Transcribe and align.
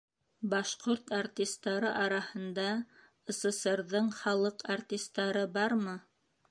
Башҡорт 0.51 1.11
артистары 1.17 1.91
араһында 2.05 2.65
СССР-ҙың 3.37 4.13
халыҡ 4.23 4.69
артистары 4.77 5.47
бармы? 5.59 5.99